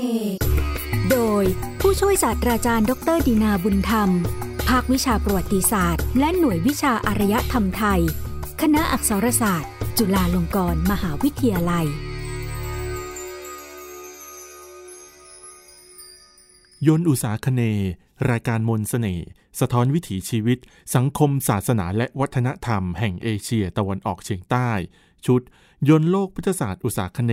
[0.00, 0.06] เน
[1.10, 1.44] โดย
[1.80, 4.10] ผู้ช่วยศาสตราจารย์ ดรดีนาบุญธรรม
[4.68, 8.00] ภาควิชาประวัติศาสตร์ และหน่วยวิชาอารยธรรมไทย
[8.60, 11.86] คณะอักษรศาสตร์ จุฬาลงกรณ์มหาวิทยาลัย
[16.86, 17.62] ยนอุตสาคเน
[18.30, 19.26] รายการมนสเสน่ห์
[19.60, 20.58] สะท้อนวิถีชีวิต
[20.94, 24.70] สังคม ศาสนาและวัฒนธรรม แห่งเอเชียตะวันออกเฉียงใต้
[25.26, 25.40] ชุด
[25.88, 27.32] ยนโลกพุทธศาสตร์อุตสาคเน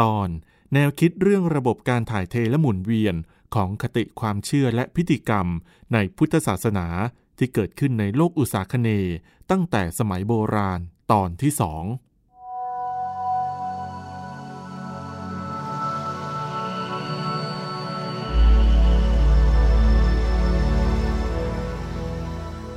[0.00, 0.28] ตอน
[0.74, 3.14] แนวคิดเรื่องระบบการถ่ายเทและหมุนเวียน
[3.54, 5.46] ของคติความเชื่อและพิธีกรรม
[5.92, 6.86] ในพุทธศาสนา
[7.38, 8.88] ที่เกิดขึ้นในโลกอุตสาคเน
[9.50, 10.80] ตั้งแต่สมัยโบราณ
[11.12, 11.84] ตอนที่สอง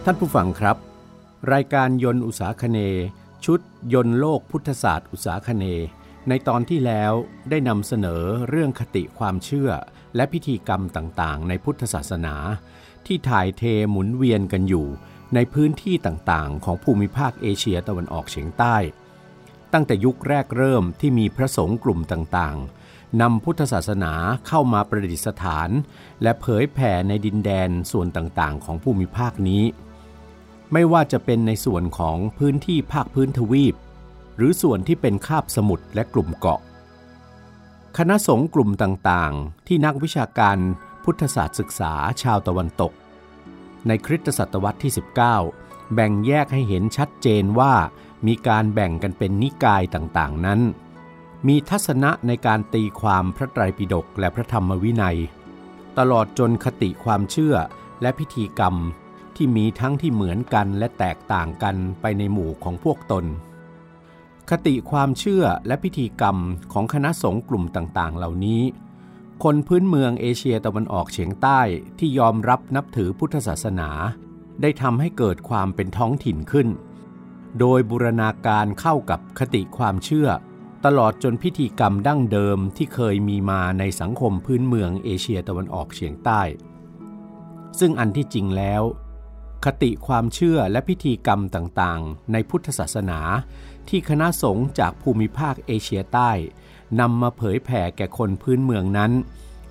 [0.05, 0.77] ท่านผู้ฟังครับ
[1.53, 2.79] รายการยนต์อุตสาคเน
[3.45, 3.59] ชุด
[3.93, 5.65] ยนต์โลกพุทธศาสตร์อุตสาคเน
[6.29, 7.13] ในตอนที่แล้ว
[7.49, 9.69] ได้นำเสนอเรื่องคติความเชื่อ
[10.15, 12.35] และพิธีกรรมต่างๆ ในพุทธศาสนา
[13.05, 14.87] ที่ถ่ายเทหมุนเวียนกันอยู่
[15.35, 18.75] ในพื้นที่ต่างๆ ของภูมิภาคเอเชียตะวันออกเฉียงใต้
[19.73, 24.13] ตั้งแต่ยุคแรกเริ่มที่มีพระสงฆ์กลุ่มต่างๆนำพุทธศาสนา
[24.47, 25.69] เข้ามาประดิษฐาน
[26.21, 29.63] และเผยแผ่ในดินแดนส่วนต่างๆ ของภูมิภาคนี้
[30.73, 33.75] ไม่ว่าจะเป็นในส่วนของพื้นที่ภาคพื้นทวีป
[34.41, 36.61] รือส่วนที่เป็นคาบสมุทรและกลุ่มเกาะ
[37.97, 40.57] คณะสงฆ์กลุ่มต่างๆ ที่นักวิชาการ
[41.03, 42.91] พุทธศาสตร์ศึกษาชาวตะวันตก
[43.87, 44.93] ในคริสตศตวรรษที่
[45.43, 47.73] 19 แบ่งแยกให้เห็นชัดเจนว่า
[48.27, 50.61] มีการแบ่งกันเป็นนิกายต่างๆนั้น
[51.47, 55.17] มีทัศนะในการตีความพระไตรปิฎกและพระธรรมวินัย
[55.97, 57.55] ตลอดจนคติความเชื่อ
[58.01, 58.75] และพิธีกรรม
[59.35, 63.25] ที่มีทั้งที่เหมือนกันและแตกต่างกันไปในหมู่ของพวกตน
[64.49, 66.37] คติความเชื่อและพิธีกรรม
[66.73, 68.61] ของคณะสงฆ์กลุ่มต่างๆ เหล่านี้
[69.43, 71.59] คนพื้นเมืองเอเชียตะวันออกเฉียงใต้
[71.99, 73.89] ที่ยอมรับนับถือพุทธศาสนา
[74.61, 76.67] ได้ทำให้เกิดความเป็นท้องถิ่นขึ้น
[77.59, 80.29] โดยบูรณาการเข้ากับคติความเชื่อ
[80.85, 86.41] ตลอดจนพิธีกรรมดั้งเดิมที่เคยมีมาในสังคมพื้นเมืองเอเชียตะวันออกเฉียงใต้
[87.79, 88.83] ซึ่งอันที่จริงแล้ว
[89.65, 93.19] คติความเชื่อและพิธีกรรมต่างๆ ในพุทธศาสนา
[93.89, 96.31] ที่คณะสงฆ์จากภูมิภาคเอเชียใต้
[96.99, 99.11] นำมาเผยแผ่แก่คนพื้นเมืองนั้น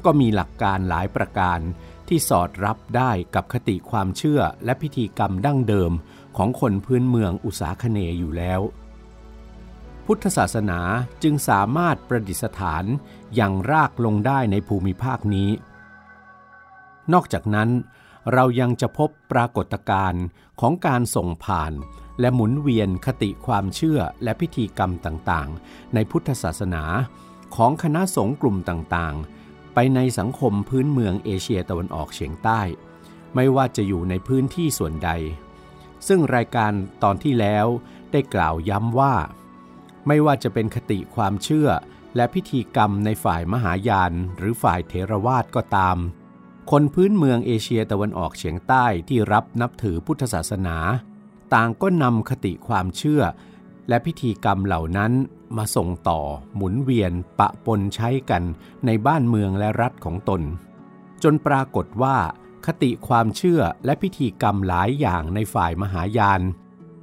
[0.05, 1.59] ก็มีหลักการหลายประการ
[2.09, 5.93] ที่สอดรับได้กับคติความเชื่อและพิธีกรรมดั้งเดิม
[6.37, 8.61] ของคนพื้นเมืองอุษาคเนอยู่แล้ว
[10.07, 10.81] พุทธศาสนา
[11.23, 12.85] จึงสามารถประดิษฐาน
[13.35, 15.51] อย่างรากลงได้ในภูมิภาคนี้
[17.13, 17.69] นอกจากนั้น
[18.33, 20.25] เรายังจะพบปรากฏการณ์
[20.61, 21.73] ของการส่งผ่าน
[22.21, 26.85] และหมุนเวียนคติความเชื่อและพิธีกรรมต่างๆ ในพุทธศาสนา
[27.57, 32.61] ของคณะสงฆ์กลุ่มต่างๆ ไปในสังคมพื้นเมืองเอเชียตะวันออกเฉียงใต้
[33.35, 35.11] ไม่ว่าจะอยู่ในพื้นที่ส่วนใด
[36.09, 36.73] ซึ่งรายการ
[37.03, 37.67] ตอนที่แล้ว
[38.13, 39.15] ได้กล่าวย้ำว่า
[40.07, 41.69] ไม่ว่าจะเป็นคติความเชื่อ
[42.17, 45.97] และพิธีกรรมในฝ่ายมหายานหรือฝ่ายเทรวาสก็ตาม
[46.75, 50.77] คนพื้นเมืองเอเชียตะวันออกเฉียงใต้ที่รับนับถือพุทธศาสนา
[51.55, 53.23] ต่างก็นำคติความเชื่อ
[53.89, 55.13] และพิธีกรรมเหล่านั้น
[55.57, 56.21] มาส่งต่อ
[56.55, 58.43] หมุนเวียนปะปนใช้กัน
[58.87, 60.43] ในบ้านเมืองและรัฐของตน
[61.23, 62.17] จนปรากฏว่า
[62.67, 66.41] คติความเชื่อและพิธีกรรมหลายอย่างในฝ่ายมหายาน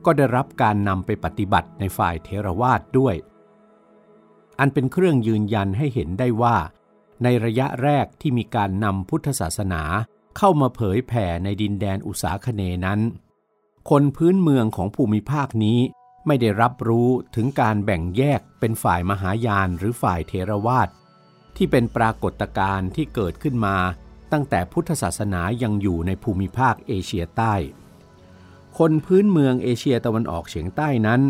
[0.06, 3.16] ก็ได้รับการนำไปปฏิบัติในฝ่ายเทรวาสด้วย
[4.59, 6.56] อันเป็นเครื่องยืนยันให้เห็นได้ว่า
[7.23, 9.83] ในระยะแรกที่มีการนำพุทธศาสนา
[10.38, 13.00] เข้ามาเผยแผ่ในดินแดนอุษาคเนนั้น
[13.89, 15.79] คนพื้นเมืองของภูมิภาคนี้
[16.27, 20.89] ไม่ได้รับรู้ถึงการแบ่งแยกเป็นฝ่ายมหายานหรือฝ่ายเทรวาส
[21.56, 23.77] ที่เป็นปรากฏการณ์ที่เกิดขึ้นมา
[24.31, 27.53] ตั้งแต่พุทธศาสนายังอยู่ในภูมิภาคเอเชียใต้
[28.77, 31.22] คนพื้นเมืองเอเชียตะวันออกเฉียงใต้นั้น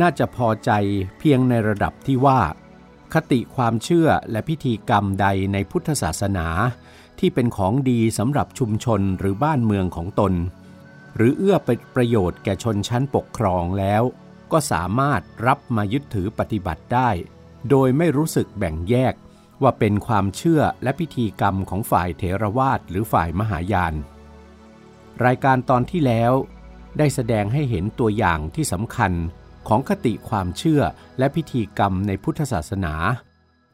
[0.00, 0.70] น่าจะพอใจ
[1.18, 2.40] เพียงในระดับที่ว่า
[3.14, 6.46] คติความเชื่อและพิธีกรรมใดในพุทธศาสนา
[7.18, 10.32] ที่เป็นของดีสำหรับชุมชนหรือบ้านเมืองของตน
[11.16, 14.02] หรือเอื้อเป็นประโยชน์แก่ชนชั้นปกครองแล้ว
[14.52, 17.10] ก็สามารถรับมายึดถือปฏิบัติได้
[17.70, 19.14] โดยไม่รู้สึกแบ่งแยก
[19.62, 23.94] ว่าเป็นความเชื่อและพิธีกรรมของฝ่ายเถรวาทหรือฝ่ายมหายาน
[25.24, 26.32] รายการตอนที่แล้ว
[26.98, 29.12] ได้แสดงให้เห็นตัวอย่างที่สำคัญ
[29.68, 30.82] ของคติความเชื่อ
[31.18, 32.94] และพิธีกรรมในพุทธศาสนา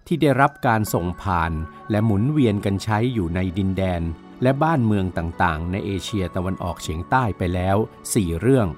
[0.07, 1.53] ที่ได้รับการส่งผ่าน
[1.91, 4.03] และหมุนเวียนกันใช้อยู่ในดินแดน
[4.43, 7.77] และบ้านเมืองต่างๆ ในเอเชียตะวันออกเฉียงใต้ไปแล้ว
[8.09, 8.69] 4 เรื่อง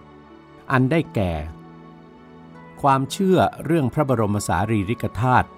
[0.72, 1.32] อันได้แก่
[2.82, 5.48] ความเชื่อเรื่องพระบรมสารีริกธาตุ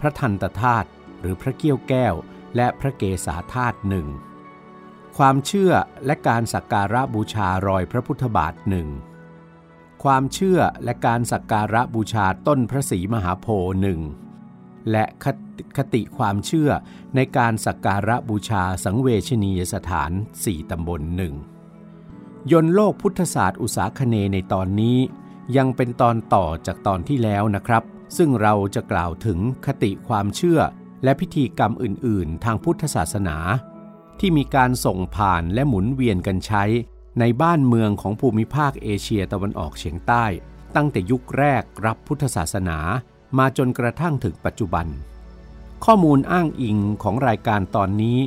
[0.00, 0.88] พระทันตธาตุ
[1.20, 2.14] หรือพระเกี้ยวแก้ว
[2.56, 4.06] และพระเกศาธาตุหนึ่ง
[5.16, 5.72] ความเชื่อ
[6.06, 8.88] และการสักการะบูชารอยพระพุทธบาทหนึ่ง
[10.02, 14.00] ความเชื่อและการสักการะบูชาต้นพระศรีมหาโพธิ์หนึ่ง
[14.90, 15.04] และ
[15.76, 16.70] คติความเชื่อ
[17.14, 20.10] ในการสักการะบูชาสังเวชนียสถาน
[20.44, 21.34] สี่ตำบลหนึ่ง
[22.52, 24.98] ยนโลกพุทธศาสตร์อุตสาคเนในตอนนี้
[25.56, 27.82] ยังเป็นตอนต่อจากตอนที่แล้วนะครับ
[28.16, 30.60] ซึ่งเราจะกล่าวถึงคติความเชื่อ
[31.04, 33.36] และพิธีกรรมอื่น ๆ ทางพุทธศาสนา
[34.20, 36.64] ที่มีการส่งผ่านและหมุนเวียนกันใช้
[37.20, 40.24] ในบ้านเมืองของภูมิภาคเอเชียตะวันออกเฉียงใต้
[40.76, 42.78] ตั้งแต่ยุคแรกรับพุทธศาสนา
[43.38, 44.86] มาจนกระทั่งถึงปัจจุบัน
[45.84, 48.18] ข้อมูลอ้างอิงของรายการตอนนี้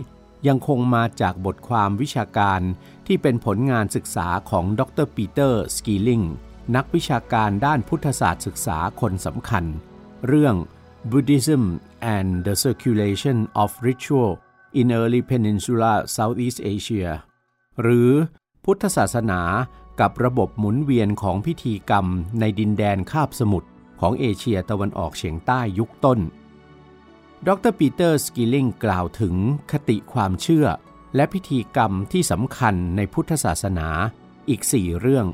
[0.48, 2.62] ยังคงมาจากบทความวิชาการ
[3.08, 6.22] ที่เป็นผลงานศึกษาของดรปีเตอร์สกีลิง
[6.76, 9.66] นักวิชาการด้านพุทธศาสตร์ศึกษาคนสำคัญ
[10.28, 10.56] เรื่อง
[11.12, 11.64] Buddhism
[12.16, 14.32] and the Circulation of Ritual
[14.80, 17.10] in Early Peninsula Southeast Asia
[17.82, 18.12] หรือ
[18.66, 19.42] พุทธศาสนา
[20.00, 22.06] กับระบบหมุนเวียนของพิธีกรรม
[22.40, 23.70] ในดินแดนคาบสมุทร
[24.02, 26.20] ของเอเชียตะวันออกเฉียงใต้ยุคต้น
[27.48, 29.36] ดรปีเตอร์สกิลลิงกล่าวถึง
[29.72, 30.68] คติความเชื่อ
[31.16, 33.88] และพิธีกรรมที่สำคัญในพุทธศาสนา
[34.50, 35.26] อีกสี่เรื่อง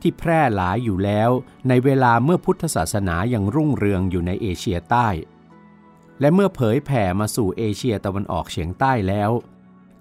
[0.00, 1.30] ที่แพร่หลายอยู่แล้ว
[1.68, 5.08] ในเวลาเมื่อพุทธศาสนายังรุ่งเรืองอยู่ในเอเชียใต้
[6.20, 9.30] และเมื่อเผยแผ่มาสู่เอเชียตะวันออกเฉียงใต้แล้ว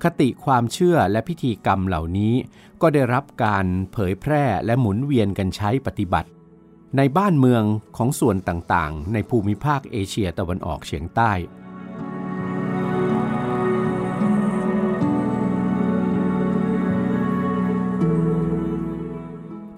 [0.04, 2.34] คติความเชื่อและพิธีกรรมเหล่านี้
[2.82, 6.30] ก็ได้รับการเผยแพร่และหมุนเวียนกันใช้ปฏิบัติ
[6.98, 7.64] ในบ้านเมือง
[7.98, 11.32] ของส่วนต่างๆ ในภูมิภาคเอเชียตะวันออกเฉียงใต้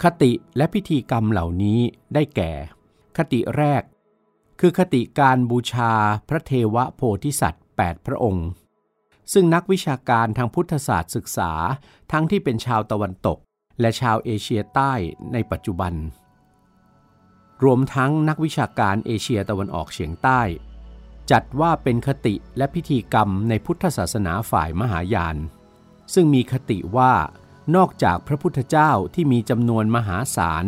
[0.02, 1.78] คติและพิธีกรรมเหล่านี้
[2.14, 2.52] ได้แก่
[3.16, 3.82] คติแรก
[4.60, 5.92] คือคติการบูชา
[6.28, 8.48] พระเทวโพธิสัตว์ 8 พระองค์
[9.32, 11.52] ซึ่งนักวิชาการทางพุทธศาสตร์ศึกษา
[12.12, 13.38] ทั้งที่เป็นชาวตะวันตก
[13.80, 14.92] และชาวเอเชียใต้
[15.32, 15.94] ในปัจจุบัน
[17.64, 20.40] รวมทั้งนักวิชาการเอเชียตะวันออกเฉียงใต้
[21.30, 25.36] จัดว่าเป็นคติและพิธีกรรมในพุทธศาสนาฝ่ายมหายาน
[26.14, 27.12] ซึ่งมีคติว่า
[27.76, 30.64] นอกจากพระพุทธเจ้าที่มีจำนวนมหาศาล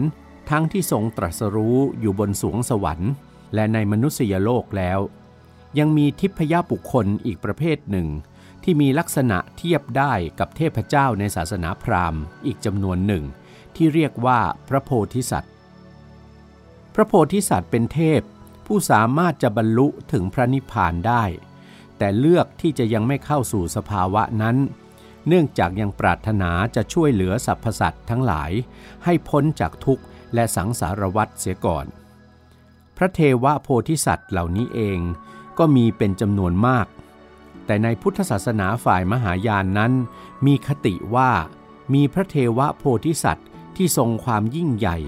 [0.50, 3.10] ทั้งที่ทรงตรัสรู้อยู่บนสวงสวรรค์
[3.54, 4.98] และในมนุษยโลกแล้ว
[5.78, 8.08] ยังมีทิพยบุคคลอีกประเภทหนึ่ง
[8.68, 13.24] ที่มีลักษณะเทียบได้กับเทพเจ้าในศาสนาพราหมณ์อีกจำนวนหนึ่ง
[13.76, 15.52] ที่เรียกว่าพระโพธิสัตว์
[16.94, 18.20] พระโพธิสัตว์เป็นเทพ
[18.66, 21.24] ผู้สามารถจะบรรลุถึงพระนิพพานได้
[21.98, 24.56] แต่เลือกที่จะยังไม่เข้าสู่สภาวะนั้น
[25.28, 28.50] เนื่องจากยังปรารถนาจะช่วยเหลือสรรพสัตว์ทั้งหลาย
[29.04, 30.04] ให้พ้นจากทุกข์
[30.34, 31.86] และสังสารวัฏเสียก่อน
[32.96, 34.98] พระเทวโพธิสัตว์เหล่านี้เอง
[35.58, 36.86] ก็มีเป็นจำนวนมาก
[37.66, 39.92] แต่ในพุทธศาสนาฝ่ายมหายานนั้น
[40.46, 41.30] มีคติว่า
[41.94, 44.98] มีพระเทวโพธิสัตว์ที่ทรงความยิ่งใหญ่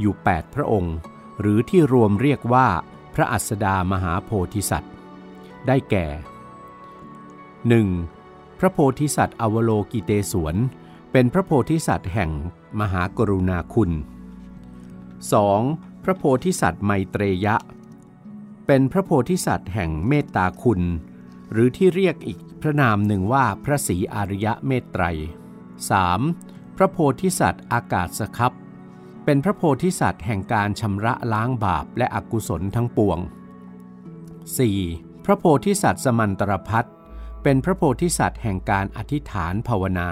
[0.00, 0.96] อยู่ 8 พระองค์
[1.40, 2.68] หรือที่รวมเรียกว่า
[3.14, 4.92] พระอัสดามหาโพธิสัตว์
[5.66, 6.06] ได้แก่
[7.94, 8.58] 1.
[8.58, 10.56] พระโพธิสัตว์อวโลกิเตศวน
[11.12, 12.30] เป็นพระโพธิสัตว์แห่ง
[12.80, 13.90] มหากรุณาคุณ
[15.22, 16.04] 2.
[16.04, 17.56] พระโพธิสัตว์ไมเตรยะ
[18.66, 20.80] เป็นพระโพธิสัตว์แห่งเมตตาคุณ
[21.52, 25.04] หรือที่เรียกอีกพระนามหนึ่งว่าพระศรีอริยะเมตไตร
[25.90, 26.76] 3.
[26.76, 28.52] พระโพธิสัตว์อากาศสครับ
[29.24, 33.18] เป็นพระโพธิสัตว์แห่งการชำระล้างบาปและอกุศลทั้งปวง
[34.46, 35.24] 4.
[35.24, 36.84] พระโพธิสัตว์สมันตรพัฒ
[37.42, 40.10] เป็นพระโพธิสัตว์แห่งการอธิษฐานภาวนา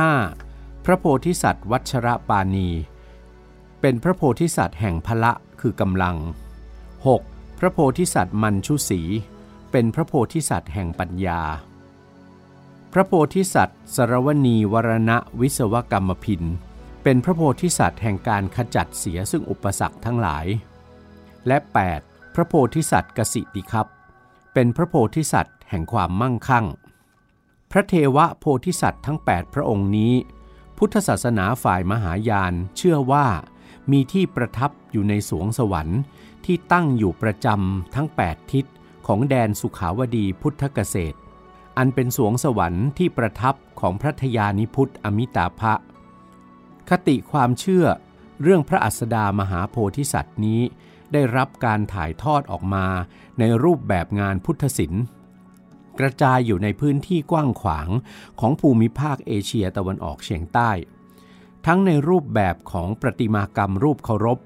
[0.00, 0.84] 5.
[0.84, 2.68] พระโพธิสัตว์วัชระปาณี
[3.80, 6.16] เป็นพระโพธิสัตว์แห่งพละคือกำลัง
[6.88, 7.58] 6.
[7.58, 9.00] พระโพธิสัตว์มันชุสี
[9.70, 11.40] เป็นพระโพธิสัตว์แห่งปัญญา
[12.92, 16.42] พระโพธิสัตว์สรวณีวรณะวิศวกรรมพิน
[17.02, 20.46] เป็นพระโพธิสัตว์แห่งการขจัดเสียซึ่งอุปสรรคทั้งหลาย
[21.46, 21.58] และ
[21.96, 22.34] 8.
[22.34, 23.86] พระโพธิสัตว์กสิติครับ
[24.54, 26.66] เป็นพระโพธิสัตว์แห่งความมั่งคั่ง
[27.70, 30.14] พระเทวโพธิสัตว์ทั้ง 8 พระองค์นี้
[30.78, 33.26] พุทธศาสนาฝ่ายมหายานเชื่อว่า
[33.90, 36.00] มีที่ประทับอยู่ในสวงสวรรค์
[36.44, 38.64] ที่ตั้งอยู่ประจำทั้ง 8 ทิศ
[39.14, 41.18] ของแดนสุขาวดีพุทธเกษตร
[41.78, 45.74] อันเป็นสวงสวรรค์ที่ประทับของพระทยานิพุทธอมิตาภะ
[46.90, 47.86] คติความเชื่อ
[48.42, 50.60] เรื่องพระอัสดามหาโพธิสัตว์นี้
[51.12, 52.86] ได้รับการถ่ายทอดออกมา
[53.38, 55.02] ในรูปแบบงานพุทธศิลป์
[55.98, 57.88] กระจายอยู่ในพื้นที่กว้างขวาง
[58.40, 60.70] ของภูมิภาคเอเชียตะวันออกเฉียงใต้
[61.66, 64.38] ทั้งในรูปแบบของประติมากรรมรูปเคารพ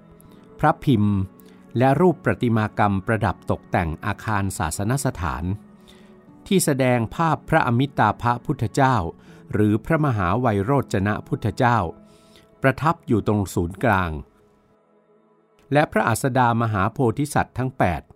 [0.61, 1.17] พระพิมพ์
[1.79, 5.45] และรูปประติมากรรมประดับตกแต่งอาคารศาสนสถาน
[6.47, 8.97] ที่แสดงภาพพระอมิตาภพุทธเจ้า
[9.53, 11.79] หรือพระมหาไวยโรจนะพุทธเจ้า
[12.63, 14.11] ประทับอยู่ตรงศูนย์กลาง
[15.73, 17.71] และพระอัสดามหาโพธิสัตว์ทั้ง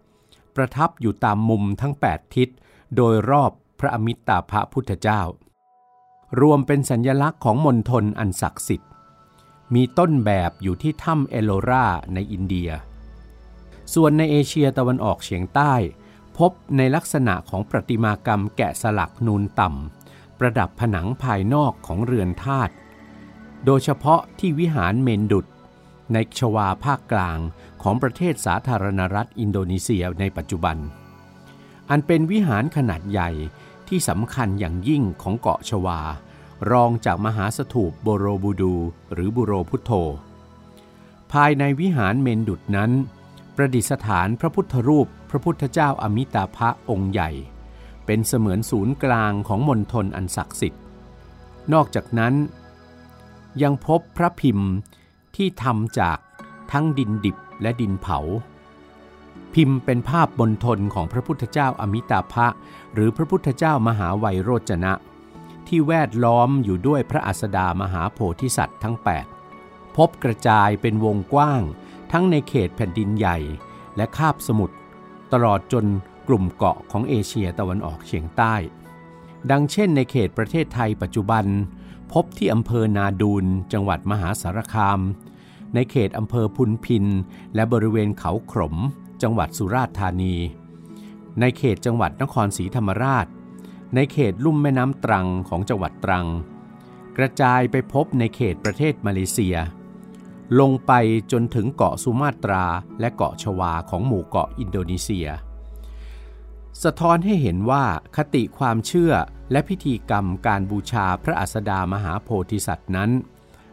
[0.05, 2.49] 8 ประทับอยู่ตามมุมทั้ง 8 ทิศ
[2.97, 3.51] โดยรอบ
[3.81, 5.23] พระอมิตาภพุทธเจ้า
[6.41, 8.91] รวมเป็นสัญญลักษณ์ของมณฑลอันศักดิ์สิทธิ์
[9.75, 12.71] มีต้นแบบอยู่ที่ถ้ำเอโลราในอินเดีย
[13.95, 15.75] ส่วนในเอเชียตะวันออกเฉียงใต้
[16.39, 22.73] พบในลักษณะของประติมากรรมแกะสลักนูนต่ำ ประดับผนังภายนอกของเรือนธาตุ
[23.65, 25.47] โดยเฉพาะที่วิหารเมนดุด
[26.13, 27.39] ในชวาภาคกลาง
[27.83, 30.77] ของประเทศสาธารณรัฐอินโดนีเซียในปัจจุบัน
[31.91, 33.31] อันเป็นวิหารขนาดใหญ่
[33.89, 36.01] ที่สำคัญอย่างยิ่งของเกาะชวา
[36.71, 38.75] รองจากมหาสถูปโบโรบูดู
[39.13, 39.91] หรือบุโรพุทโธ
[41.33, 42.91] ภายในวิหารเมนดุดนั้น
[43.61, 47.31] ประดิษฐานพระพุทธรูปพระพุทธเจ้าอมิตาภะองค์ใหญ่
[48.07, 50.83] เป็นเสมือนศูนย์กลางของมณฑลอันศักดิ์สิทธิ์
[51.73, 52.35] นอกจากนั้น
[53.63, 54.71] ยังพบพระพิมพ์
[55.37, 56.19] ที่ทำจาก
[56.73, 58.19] ทั้งดินดิบและดินเผา
[59.55, 62.47] พิมพ์เป็นภาพบนทนของพระพุทธเจ้าอมิตาภะ
[62.95, 64.93] หรือพระพุทธเจ้ามหาไวยโรจนะ
[65.67, 68.97] ที่แวดล้อมอยู่ด้วยพระอัสดามหาโพธิสัตว์ทั้ง
[69.47, 71.63] 8 พบกระจายเป็นวงกว้าง
[72.13, 73.39] ทั้งในเขตแผ่นดินใหญ่
[73.97, 74.77] และคาบสมุทร
[75.33, 75.85] ตลอดจน
[76.29, 78.55] กลุ่มเกาะของเอเชียตะวันออกเฉียงใต้
[79.51, 81.45] ดังเช่นในเขตประเทศไทยปัจจุบัน
[82.13, 85.01] พบที่อำเภอนาดูนจังหวัดมหาสารคาม
[85.75, 87.07] ในเขตอำเภอพุนพิน
[87.55, 88.75] และบริเวณเขาขม
[89.23, 90.35] จังหวัดสุราษฎร์ธานี
[91.41, 93.27] ในเขตจังหวัดนครศรีธรรมราช
[93.95, 96.27] ในเขตลุ่มแม่น้ำตรังของจังหวัดตรัง
[97.17, 99.57] กระจายไปพบในเขตประเทศมาเลเซีย
[100.61, 100.93] ลงไป
[101.33, 102.65] จนถึงเกาะสุมาตรา
[103.01, 105.29] และเกาะชวาของหมู่เกาะอินโดนีเซีย
[106.83, 107.85] สะท้อนให้เห็นว่า
[108.17, 109.13] คติความเชื่อ
[109.53, 113.11] และพิธีกรรมการบูชาพระอัสดามหาโพธิสัตว์นั้น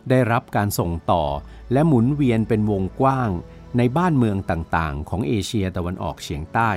[0.10, 1.24] ได้รับการส่งต่อ
[1.72, 3.30] และหมุนเวียนเป็นวงกว้าง
[3.78, 6.72] ในบ้านเมืองต่างๆ ของเอเชียตะวันออกเฉียงใต้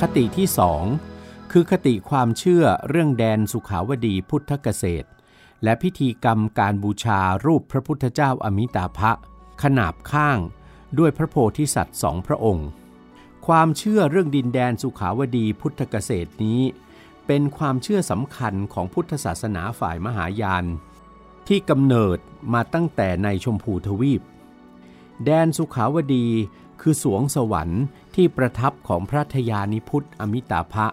[0.00, 0.84] คติที่สอง
[1.56, 5.08] คือคติความเชื่อเรื่องแดนสุขาวดีพุทธเกษตร
[5.62, 9.12] และพิธีกรรมการบูชารูปพระพุทธเจ้าอมิตาภะ
[9.62, 10.38] ขนาบข้าง
[10.98, 12.68] ด้วยพระโพธิสัตว์สองพระองค์
[13.46, 16.60] ความเชื่อเรื่องดินแดนสุขาวดีพุทธเกษตรนี้
[17.26, 20.64] เป็นความเชื่อสำคัญของพุทธศาสนาฝ่ายมหายาน
[21.48, 22.18] ที่กำเนิด
[22.54, 24.22] มาตั้งแต่ในชมพูทวีป
[25.24, 26.26] แดนสุขาวดี
[26.80, 27.82] คือสวงสวรรค์
[28.14, 30.88] ที่ประทับของพระทยานิพุทธอมิตาภะ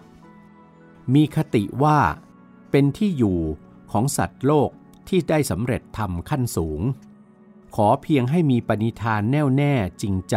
[1.14, 1.98] มีคติว่า
[2.70, 3.38] เป็นที่อยู่
[3.92, 4.70] ของสัตว์โลก
[5.08, 6.80] ที่ได้สำเร็จทำขั้นสูง
[7.74, 10.36] ขอเพียงให้มีปณิธานแน่วแน่จริงใจ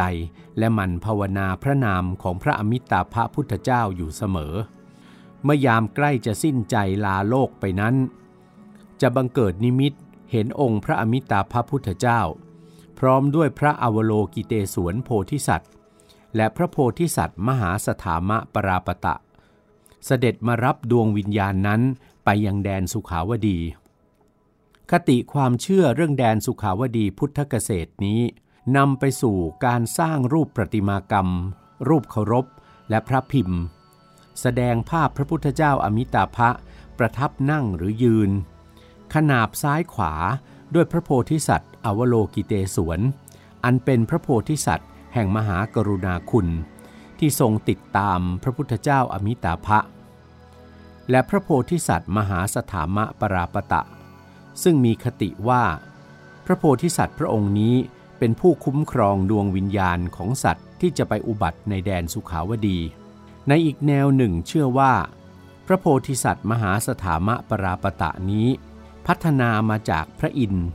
[0.58, 4.56] และมันภาวนาพระนามของพระอมิตาภพุทธเจ้าอยู่เสมอ
[5.44, 7.96] เมื่อยามใกล้จะสิ้นใจลาโลกไปนั้น
[9.02, 9.94] จะบังเกิดนิมิต
[10.32, 12.22] เห็นองค์พระอมิตาภพุทธเจ้า
[13.00, 15.72] พร้อมด้วยพระอวโลกิเตศวนโพธิสัตว์
[16.36, 19.16] และพระโพธิสัตว์มหาสถามะปราปตะ
[20.06, 21.82] เสด็จมารับดวงวิญญาณนั้น
[22.26, 23.60] ไปยังแดนสุขาวดี
[24.92, 28.22] คติความเชื่อเรื่องแดนสุขาวดีพุทธเกษตรนี้
[28.78, 31.30] นำไปสู่การสร้างรูปประติมากรรม
[31.88, 32.46] รูปเคารพ
[32.90, 33.62] และพระพิมพ์
[34.42, 36.50] แสดงภาพพระพุทธเจ้าอมิตาภะ
[36.98, 38.30] ประทับนั่งหรือยืน
[39.14, 40.14] ขนาบซ้ายขวา
[40.74, 43.00] ด้วยพระโพธิสัตว์ อวโลกิเตศวน
[43.64, 46.48] อันเป็นพระโพธิสัตว์ แห่งมหากรุณาคุณ
[47.20, 49.80] ที่ทรงติดตามพระพุทธเจ้าอมิตาภะ
[51.10, 53.82] และพระโพธิสัตว์มหาสถามะปราปตะ
[54.64, 55.64] ซึ่งมีคติว่า
[56.46, 57.76] พระโพธิสัตว์พระองค์นี้
[58.20, 62.80] เป็นผู้คุ้มครองดวงวิญญาณของสัตว์ที่จะไปอุบัติในแดนสุขาวดี
[63.48, 64.94] ในอีกแนวหนึ่งเชื่อว่า
[65.68, 68.48] พระโพธิสัตว์มหาสถามะปราปตะนี้
[69.08, 70.68] พัฒนามาจากพระอินทร์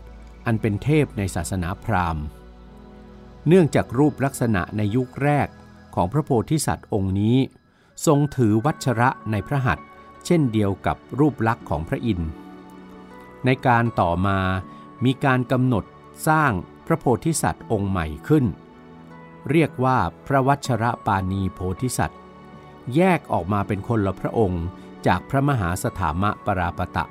[0.47, 2.25] อันเป็นเทพในศาสนาพราหมณ์
[3.47, 5.49] เนื่องจากรูปลักษณะในยุคแรก
[5.95, 7.37] ของพระโพธิสัตว์องค์นี้
[8.07, 9.81] ทรงถือวัชระในพระหัตถ
[10.27, 12.31] เช่นเดียวกับรูปลักษณ์ของพระอินทร์
[13.45, 14.39] ในการต่อมา
[15.05, 15.85] มีการกำหนด
[16.29, 16.53] สร้าง
[16.87, 18.45] พระโพธิสัตว์องค์ใหม่ขึ้น
[19.51, 22.21] เรียกว่าพระวัชระปานีโพธิสัตว์
[22.95, 24.65] แยกออกมาเป็นคนละพระองค์
[25.07, 27.05] จากพระมหาสถามะปราปตะ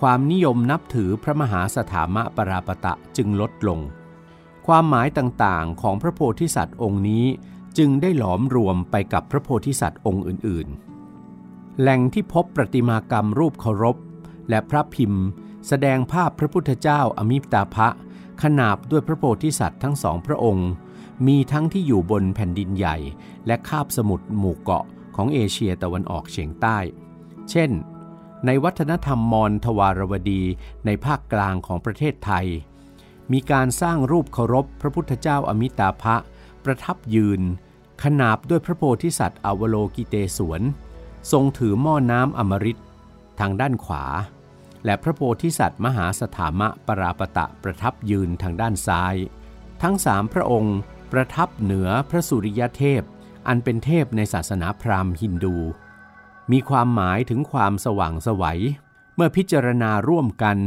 [0.00, 3.80] ความนิยมนับถือพระมหาสถามะปราปตะจึงลดลง
[4.66, 7.26] ความหมายต่างๆของพระโพธิสัตว์องค์นี้
[7.78, 10.91] จึงได้หลอมรวมไปกับพระโพธิสัตว์องค์อื่นๆ
[11.80, 13.96] แหล่งที่พบประติมากรรมรูปเคารพ
[14.48, 15.26] และพระพิมพ์
[15.68, 17.88] แสดงภาพพระพุทธเจ้าอมิตาภะ
[18.42, 20.70] ขนาบด้วยพระโพธิสัตว์ทั้งสองพระองค์
[21.26, 22.96] มีทั้งที่อยู่บนแผ่นดินใหญ่
[23.46, 24.84] และคาบสมุทรหมู่เกาะ
[25.16, 26.78] ของเอเชียตะวันออกเฉียงใต้
[27.50, 27.70] เช่น
[28.46, 30.42] ในวัฒนธรรมมอญทวารวดี
[30.86, 32.46] ในภาคกลางของประเทศไทย
[33.32, 36.16] มีการสร้างรูปเคารพพระพุทธเจ้าอมิตาภะ
[36.64, 37.40] ประทับยืน
[38.04, 40.62] ขนาบด้วยพระโพธิสัตว์อวโลกิเตศวน
[41.32, 42.80] ทรงถือหม้อน้ำอมฤต
[43.40, 44.04] ทางด้านขวา
[44.84, 49.16] และพระโพธิสัตว์มหาสถามะปราปตะประทับยืนทางด้านซ้าย
[49.82, 50.78] ทั้งสามพระองค์
[51.12, 53.02] ประทับเหนือพระสุริยเทพ
[53.48, 55.56] อันเป็นเทพในศาสนาพราหมณ์ฮินดู
[56.52, 58.60] มีความหมายถึงความสว่างสวัย
[59.16, 60.58] เมื่อพิจารณาร่วมกัน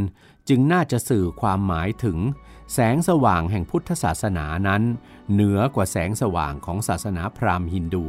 [0.50, 2.18] จึงน่าจะสื่อความหมายถึง
[2.74, 4.84] แสงสว่างแห่งพุทธศาสนานั้น
[5.32, 8.06] เหนือกว่าแสงสว่างของศาสนาพราหมณ์ฮินดู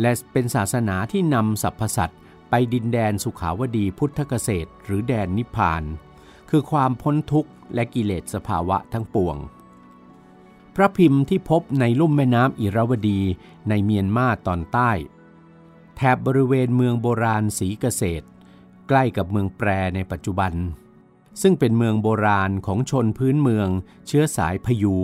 [0.00, 5.82] และเป็นศาสนาที่นำสรรพสัตว์ไปดินแดนสุขาวดีพุทธเกษตร หรือแดนนิพพาน
[6.50, 9.36] คือความพ้นทุกข์และกิเลสสภาวะทั้งปวง
[10.76, 13.20] พระพิมพ์ที่พบในลุ่มแม่น้ำอิราวดี
[13.68, 14.90] ในเมียนมาตอนใต้
[15.96, 18.26] แถบบริเวณเมืองโบราณศรีเกษตร
[18.88, 20.52] ใกล้กับเมืองแปรในปัจจุบัน
[21.42, 23.68] ซึ่งเป็นเมืองโบราณของชนพื้นเมือง
[24.06, 24.96] เชื้อสายพยู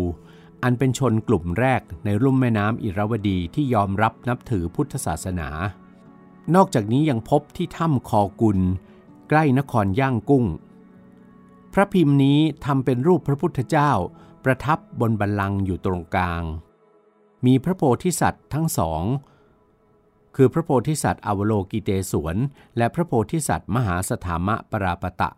[0.62, 5.48] อันเป็นชนกลุ่มแรกในลุ่มแม่น้ำอิราวดีที่ยอมรับนับถือพุทธศาสนา
[6.54, 8.58] นอกจากนี้ยังพบที่ถ้ำคอกุล
[9.28, 10.44] ใกล้นครย่างกุ้ง
[11.72, 13.90] พระพิมพ์นี้ทำเป็นรูปพระพุทธเจ้า
[14.44, 16.42] ประทับบนบัลลังก์อยู่ตรงกลาง
[17.46, 19.02] มีพระโพธิสัตว์ทั้งสอง
[20.36, 22.36] คือพระโพธิสัตว์อวโลกิเตศวน
[22.76, 25.30] และพระโพธิสัตว์มหาสถามะปราปตะ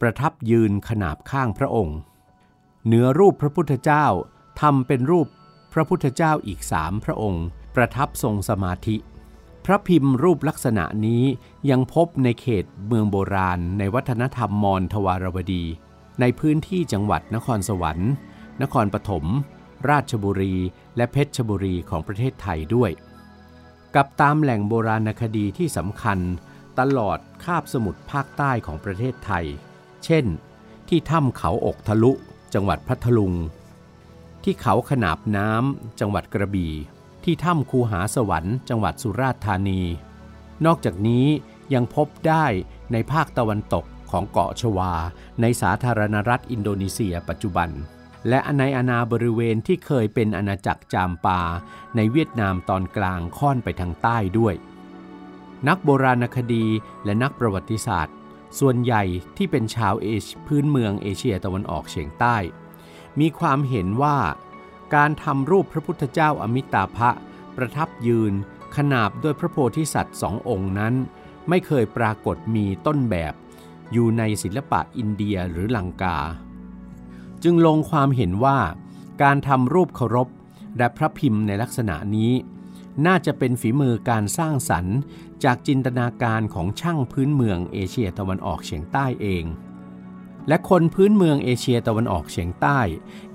[0.00, 1.98] ประทับยืนขนาบข้างพระองค์
[2.86, 4.06] เหนือรูปพระพุทธเจ้า
[4.60, 5.26] ทำเป็นรูป
[5.72, 8.96] พระพุทธเจ้าอีกสามพระองค์ ประทับทรงสมาธิ
[9.64, 11.22] พระพิมพ์รูปลักษณะนี้
[11.70, 15.64] ยังพบในเขตเมืองโบราณ ในวัฒนธรรมมอญทวารวดี
[16.20, 18.12] ในพื้นที่จังหวัดนครสวรรค์
[18.62, 19.24] นครปฐม
[19.90, 20.54] ราชบุรี
[20.96, 22.90] และเพชรบุรีของประเทศไทยด้วย
[23.94, 26.18] กับตามแหล่งโบราณคดีที่สำคัญ
[26.78, 29.44] ตลอดคาบสมุทรภาคใต้ของประเทศไทย
[30.04, 30.24] เช่น
[30.88, 32.12] ที่ถ้ำเขาอกทะลุ
[32.54, 33.32] จังหวัดพัทลุง
[34.44, 36.72] ที่เขาขนาบน้ำจังหวัดกระบี่
[37.24, 39.82] ที่ถ้ำคูหาสวรรค์จังหวัดสุราษฎร์ธานี
[40.66, 41.26] นอกจากนี้
[41.74, 42.44] ยังพบได้
[42.92, 44.92] ในภาคตะวันตกของเกาะชวา
[45.40, 47.70] ในสาธารณรัฐอินโดนีเซียปัจจุบัน
[48.28, 51.40] และในอาณาบริเวณที่เคยเป็นอาณาจักรจามปา
[51.96, 54.54] ในเวียดนามตอนกลางค่อนไปทางใต้ด้วย
[55.68, 56.66] นักโบราณคดี
[57.04, 58.14] และนักประวัติศาสตร์
[58.58, 59.02] ส่วนใหญ่
[59.36, 62.36] ที่เป็นชาวเอชพื้นเมืองเอเชียตะวันออกเฉียงใต้
[63.20, 64.18] มีความเห็นว่า
[64.94, 67.10] การทำรูปพระพุทธเจ้าอมิตาภะ
[67.56, 68.32] ประทับยืน
[68.76, 70.94] ขนาบด้วยพระโพธิสัตว์สององค์นั้น
[71.48, 73.34] ไม่เคยปรากฏมีต้นแบบ
[73.92, 76.18] อยู่ในศิลปะอินเดียหรือลังกา
[77.42, 78.58] จึงลงความเห็นว่า
[79.22, 80.28] การทำรูปเคารพ
[80.78, 82.32] และพระพิมพ์ในลักษณะนี้
[83.06, 84.96] น่าจะเป็นฝีมือการสร้างสรรค์
[85.44, 89.44] จากจินตนาการของช่างพื้นเมืองเอเชียตะวันออกเฉียงใต้เอง
[90.48, 92.80] และคนพื้นเมืองเอเชียตะวันออกเฉียงใต้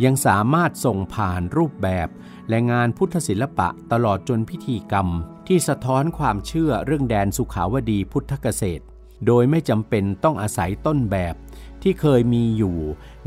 [0.04, 2.08] ยังสามารถส่งผ่านรูปแบบ
[2.50, 5.08] และงานพุทธศิลปะตลอดจนพิธีกรรม
[5.48, 8.84] ที่สะท้อนความเชื่อเรื่องแดนสุขาวดีพุทธเกษตร
[9.26, 11.36] โดยไม่จำเป็นต้องอาศัยต้นแบบ
[11.82, 12.78] ที่เคยมีอยู่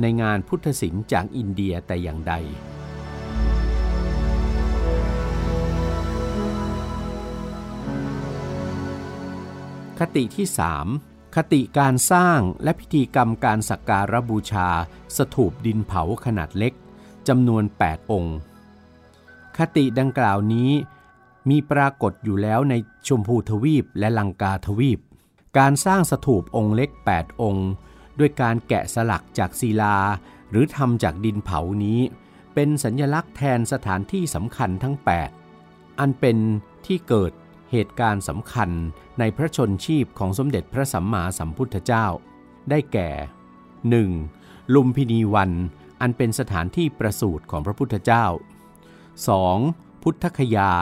[0.01, 2.35] ในงานพุทธศิลป์จากอินเดียแต่อย่างใด
[9.99, 14.68] คติที่3 คติการสร้างและพิธีกรรมการสักการะบูชา
[15.16, 16.73] สถูปดินเผาขนาดเล็ก
[17.29, 18.37] จำนวน 8 องค์
[19.59, 20.71] คติดังกล่าวนี้
[21.51, 22.75] มีปรากฏอยู่แล้วใน
[23.09, 25.01] ชมพูทวีปและลังกาทวีป
[25.59, 27.68] การสร้างสถูปองค์เล็ก 8 องค์
[28.18, 29.97] ด้วยการแกะสลักจากศิลา
[30.51, 32.01] หรือทำจากดินเผานี้
[32.55, 34.97] เป็นสัญลักษณ์แทนสถานที่สำคัญทั้ง
[35.49, 36.38] 8 อันเป็น
[36.87, 37.33] ที่เกิด
[37.71, 38.71] เหตุการณ์สำคัญ
[39.18, 42.07] ในพระชนชีพของสมเด็จพระสัมมาสัมพุทธเจ้า
[42.70, 43.11] ได้แก่
[43.92, 44.75] 1.
[44.75, 45.53] ลุมพินีวัน
[46.01, 48.25] อันเป็นสถานที่ประสูติของพระพุทธเจ้า
[49.14, 50.03] 2.
[50.03, 50.72] พุทธคยา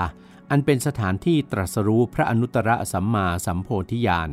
[0.50, 4.30] อันเป็นสถานที่ตรัสรู้พระอนุตตรสัมมาสัมโพธิญาณ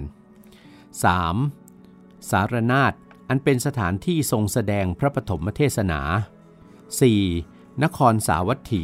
[1.14, 2.30] 3.
[2.30, 2.94] สารนาฏ
[3.30, 6.02] อันเป็นสถานที่ทรงแสดงพระปฐมเทศนา
[6.92, 7.84] 4.
[7.84, 8.84] นครสาวัตถี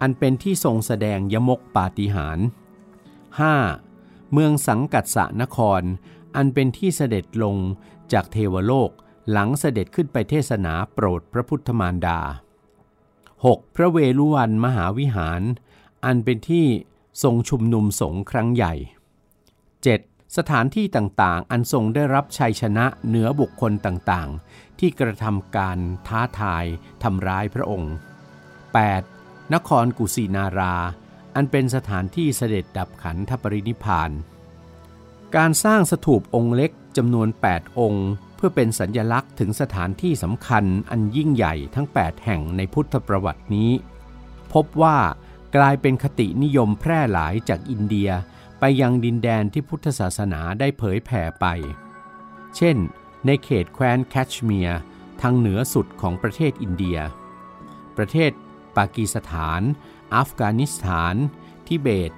[0.00, 2.46] อันเป็นที่ทรงแสดงยมกปาฏิหาริย์
[3.38, 3.87] 5.
[4.32, 5.82] เมืองสังกัดสะนคร
[6.36, 7.56] อันเป็นที่เสด็จลง
[8.12, 8.90] จากเทวโลก
[9.30, 12.20] หลังเสด็จขึ้นไปเทศนาโปรดพระพุทธมารดา
[12.98, 13.76] 6.
[13.76, 15.42] พระเวลุวันมหาวิหาร
[16.04, 16.66] อันเป็นที่
[17.22, 18.74] ทรงชุมนุมสงฆ์ครั้งใหญ่
[19.34, 20.36] 7.
[20.36, 26.64] สถานที่ต่างๆ อันทรงได้รับชัยชนะเหนือบุคคลต่างๆ ที่กระทำการท้าทาย
[27.02, 27.92] ทำร้ายพระองค์
[28.72, 29.54] 8.
[29.54, 30.74] นครกุสินารา
[31.34, 34.10] อันเป็นสถานที่เสด็จดับขันธปรินิพาน
[35.36, 43.70] การสร้างสถูปองค์เล็กจำนวน 8 องค์ เพื่อเป็นสัญญลักษณ์ถึงสถานที่สำคัญอันยิ่งใหญ่ทั้ง 8 แห่งในพุทธประวัตินี้
[44.52, 44.98] พบว่า
[45.56, 48.10] กลายเป็นคตินิยมแพร่หลายจากอินเดีย
[48.60, 51.46] ไปยังดินแดนที่พุทธศาสนาได้เผยแผ่ไป
[52.56, 52.76] เช่น
[53.26, 54.78] ในเขตแคว้นแคชเมียร์
[55.20, 56.98] ทางเหนือสุดของประเทศอินเดีย
[57.96, 58.30] ประเทศ
[58.76, 59.62] ปากีสถาน
[60.14, 61.14] อัฟกานิสถาน
[61.66, 62.12] ทิเบต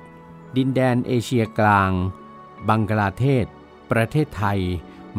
[0.56, 1.90] ดินแดนเอเชียกลาง
[2.68, 3.46] บังกลาเทศ
[3.90, 4.60] ประเทศไทย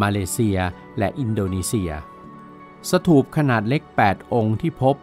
[0.02, 0.58] มาเลเซีย
[0.98, 1.92] และอินโดนีเซีย
[2.90, 4.96] สถูปขนาดเล็ก 8 องค์ที่พบ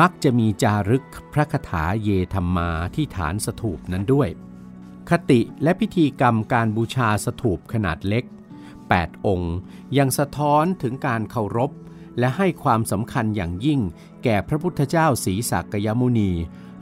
[0.00, 4.28] มักจะมีจารึกพระคาถาเยธรรมาที่ฐานสถูปนั้นด้วย
[5.10, 8.24] คติและพิธีกรรมการบูชาสถูปขนาดเล็ก
[8.74, 9.54] 8 องค์
[9.98, 11.70] ยังสะท้อนถึงการเคารพ
[12.18, 13.80] และให้ความสำคัญอย่างยิ่ง
[14.24, 16.32] แก่พระพุทธเจ้าศรีสักยมุนี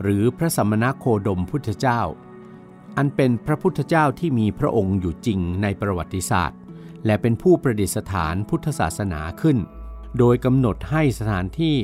[0.02, 2.00] หรือพระสมณโคดมพุทธเจ้า
[2.96, 6.58] อันเป็นพระพุทธเจ้าที่มีพระองค์อยู่จริงในประวัติศาสตร์
[7.06, 9.58] และเป็นผู้ประดิษฐานพุทธศาสนาขึ้น
[10.18, 11.76] โดยกำหนดให้สถานที่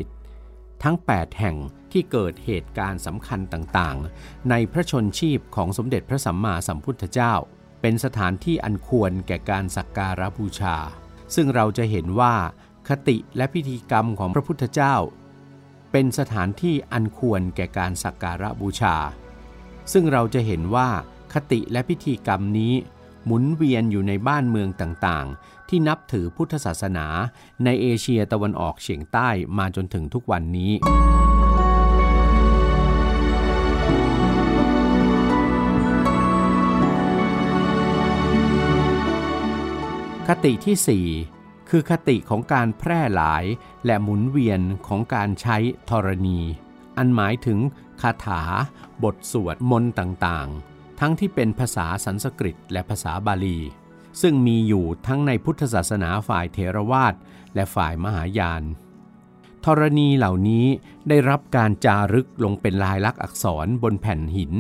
[0.83, 1.57] ทั้ง 8 แห่ง
[1.93, 7.35] ที่เกิดเหตุการณ์สำคัญต่างๆ ในพระชนชีพของสมเด็จพระสัมมาสัมพุทธเจ้า
[7.81, 10.77] เป็นสถานที่อันควรแก่การสักการะบูชา
[11.35, 12.35] ซึ่งเราจะเห็นว่า
[12.89, 14.95] คติและพิธีกรรมของพระพุทธเจ้า
[15.93, 18.97] เป็นสถานที่อันควรแก่การสักการะบูชา
[19.93, 20.89] ซึ่งเราจะเห็นว่า
[21.33, 22.75] คติและพิธีกรรมนี้
[23.25, 27.07] หมุนเวียนอยู่ในบ้านเมืองต่างๆ ที่นับถือพุทธศาสนา
[27.65, 30.73] ในเอเชียตะวันออกเฉียงใต้มาจนถึงทุกวันนี้
[40.29, 41.38] คติที่4
[41.71, 43.45] คือคติของการแพร่หลาย
[43.87, 45.57] และหมุนเวียนของการใช้
[45.91, 46.41] ธรณี
[46.97, 47.59] อันหมายถึง
[48.03, 48.43] คาถา
[49.05, 53.59] บทสวดมนต์ต่างๆ ทั้งที่เป็นภาษาสันสกฤตและภาษาบาลี
[54.21, 57.15] ซึ่งมีอยู่ทั้งในพุทธศาสนาฝ่ายเทรวาส
[57.55, 58.63] และฝ่ายมหายาน
[59.65, 60.67] ธรณีเหล่านี้
[61.09, 64.53] ได้รับการจารึกลงเป็นลายลักษณ์อักษรบนแผ่นหิน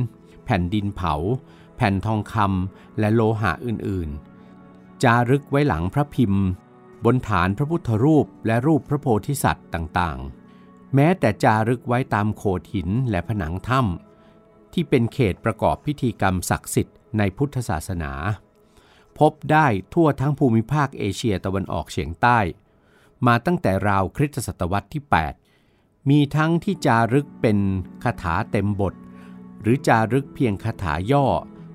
[0.44, 1.14] แผ่นดินเผา
[1.76, 6.44] แผ่นทองคำและโลหะอื่นๆ จารึกไว้หลังพระพิมพ์
[7.04, 18.12] บนฐานพระพุทธรูปและรูปพระโพธิสัตว์ต่างๆ แม้แต่จารึกไว้ตามโขดหินและผนังถ้ำที่เป็นเขตประกอบพิธีกรรมศักดิ์สิทธิ์ในพุทธศาสนา
[19.18, 22.38] พบได้ทั่วทั้งภูมิภาคเอเชียตะวันออกเฉียงใต้
[23.26, 25.02] มาตั้งแต่ราวคริสตศตวรรษที่
[25.56, 27.58] 8 มีทั้งที่จารึกเป็น
[28.04, 28.94] คาถาเต็มบท
[29.60, 31.26] หรือจารึกเพียงคาถาย่อ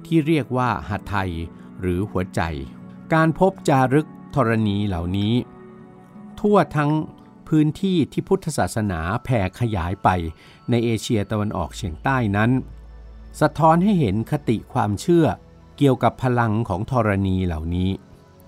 [0.05, 1.31] ที่เรียกว่าหัตไทย
[1.79, 2.41] หรือหัวใจ
[3.13, 5.33] การพบจารึก ธรณีเหล่านี้
[6.39, 6.91] ทั่วทั้ง
[7.47, 10.09] พื้นที่ที่พุทธศาสนาแผ่ขยายไป
[10.69, 12.51] ในเอเชียตะวันออกเฉียงใต้นั้น
[13.41, 15.25] สะท้อนให้เห็นคติความเชื่อ
[15.77, 17.89] เกี่ยวกับพลังของธรณีเหล่านี้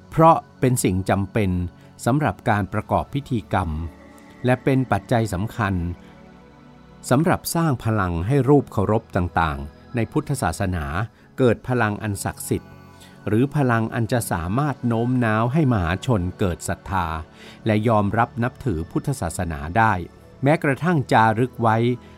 [0.09, 1.51] เพราะเป็นสิ่งจำเป็น
[2.05, 3.69] สำหรับการประกอบพิธีกรรม
[4.45, 5.73] และเป็นปัจจัยสำคัญ
[7.09, 10.85] สำหรับสร้างพลังให้รูปเคารพต่างๆ ในพุทธศาสนา
[11.37, 12.71] เกิดพลังอันศักดิ์สิทธิ์
[13.27, 17.07] หรือพลังอันจะสามารถโน้มน้าวให้มหาชนเกิดศรัทธา
[17.65, 19.93] และยอมรับนับถือพุทธศาสนาได้
[20.43, 21.77] แม้กระทั่งจารึกไว้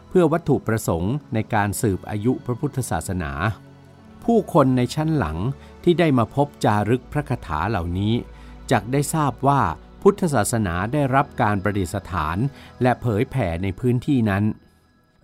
[0.09, 3.31] เพื่อวัตถุประสงค์ในการสืบอายุพระพุทธศาสนา
[4.23, 5.37] ผู้คนในชั้นหลัง
[5.83, 8.13] ที่ได้มาพบจารึกพระคาถาเหล่านี้
[8.71, 9.61] จักได้ทราบว่า
[10.01, 12.37] พุทธศาสนาได้รับการประดิษฐาน
[12.81, 14.43] และเผยแผ่ในพื้นที่นั้น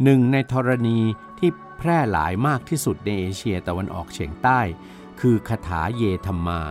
[0.04, 1.00] หนึ่งในธรณี
[1.40, 4.60] ที่แพร่หลายมากที่สุดในเอเชียตะวันออกเฉียงใต้
[5.20, 6.62] คือคาถาเยธรรมา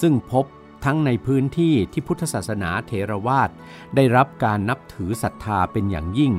[0.00, 0.44] ซึ่งพบ
[0.84, 3.50] ทั้งในพื้นที่ที่พุทธศาสนาเทรวาส
[3.94, 6.32] ได้รับการนับถือศรัทธาเป็นอย่างยิ่ง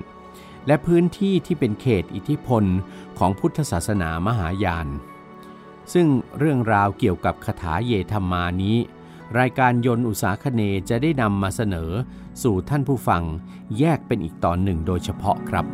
[0.68, 2.64] และพื้นที่ที่เป็นเขตอิทธิพล
[3.18, 4.88] ของพุทธศาสนามหายาน
[5.94, 8.78] ซึ่งเรื่องราวเกี่ยวกับคาถาเยธรรมานี้
[9.40, 11.92] รายการยนต์อุตสาคเนจะได้นำมาเสนอ
[12.44, 13.24] สู่ท่านผู้ฟัง
[13.80, 15.66] แยกเป็นอีกตอนหนึ่งโดยเฉพาะครับ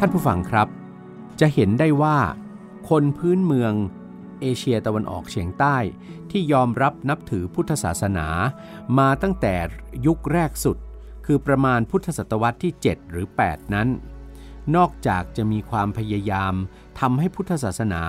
[0.00, 0.68] ท่านผู้ฟังครับ
[1.40, 2.18] จะเห็นได้ว่า
[2.88, 3.72] คนพื้นเมือง
[4.40, 5.76] เอเชียตะวันออกเฉียงใต้
[6.30, 8.26] ที่ยอมรับนับถือพุทธศาสนา
[8.98, 9.54] มาตั้งแต่
[10.06, 10.76] ยุคแรกสุด
[11.26, 13.88] คือประมาณพุทธศตวรรษที่ 7 หรือ 8 นั้น
[14.76, 16.54] นอกจากจะมีความพยายาม
[17.00, 18.02] ทำให้พุทธศาสนา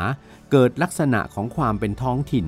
[0.52, 2.48] เกิดลักษณะของความเป็นท้องถิ่น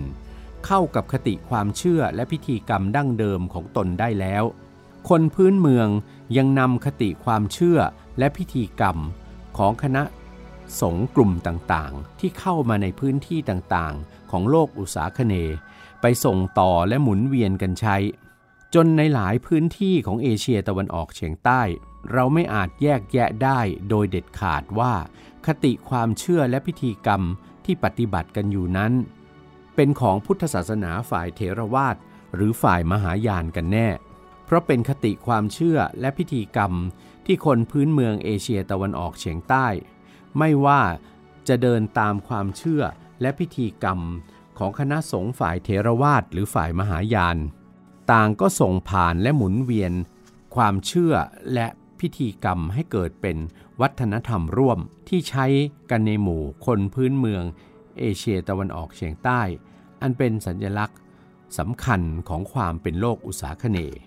[0.66, 4.44] เข้ากับคติความเชื่อและพิธีกรรมดั้งเดิมของตนได้แล้ว
[5.10, 5.88] คนพื้นเมือง
[6.38, 7.80] ยังนำคติความเชื่อ
[8.20, 8.98] และพิธีกรรม
[9.58, 10.04] ของคณะ
[10.82, 15.36] สงกลุ่มต่างๆ ที่เข้ามาในพื้นที่ต่างๆ ของโลกอุษาคเน
[16.02, 17.98] ไปส่งต่อและหมุนเวียนกันใช้
[18.76, 21.62] จนในหลายพื้นที่ของเอเชียตะวันออกเฉียงใต้
[22.14, 23.60] เราไม่อาจแยกแยะได้
[23.90, 24.94] โดยเด็ดขาดว่า
[25.46, 27.22] คติความเชื่อและพิธีกรรม
[27.66, 28.94] ที่ปฏิบัติกันอยู่นั้น
[29.76, 31.96] เป็นของพุทธศาสนาฝ่ายเทรวาส
[32.36, 33.88] หรือฝ่ายมหายานกันแน่
[34.46, 36.74] เพราะเป็นคติความเชื่อและพิธีกรรม
[37.26, 39.68] ที่คนพื้นเมืองเอเชียตะวันออกเฉียงใต้
[40.38, 40.82] ไม่ว่า
[41.48, 42.84] จะเดินตามความเชื่อ
[43.22, 44.00] และพิธีกรรม
[44.58, 47.38] ของคณะสงฆ์ฝ่ายเทรวาสหรือฝ่ายมหายาน
[48.12, 49.94] ต่างก็ส่งผ่านและหมุนเวียน
[50.56, 51.14] ความเชื่อ
[51.54, 51.68] และ
[52.00, 53.38] พิธีกรรมให้เกิดเป็น
[53.82, 54.80] วัฒนธรรมร่วม
[55.10, 55.46] ที่ใช้
[55.90, 57.44] กันในหมู่คนพื้นเมือง
[58.00, 59.42] เอเชียตะวันออกเฉียงใต้
[60.02, 60.98] อันเป็นสัญลักษณ์
[61.58, 64.02] สำคัญของความเป็นโลกอุตสาคเนย์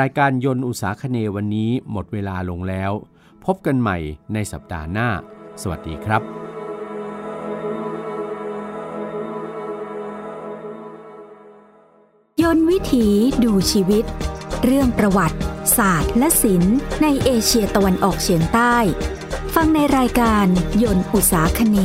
[0.00, 2.92] รายการยนต์อุตสาคเนวันนี้หมดเวลาลงแล้ว
[3.44, 3.98] พบกันใหม่
[4.34, 5.08] ในสัปดาห์หน้า
[5.62, 6.22] สวัสดีครับ
[12.42, 13.06] ยนต์วิถี
[13.44, 14.04] ดูชีวิต
[14.64, 15.38] เรื่องประวัติ
[15.76, 18.76] ศาสตร์ และศิลป์ในเอเชียตะวันออกเฉียงใต้
[19.54, 20.46] ฟังในรายการ
[20.82, 21.78] ยนต์อุตสาคเน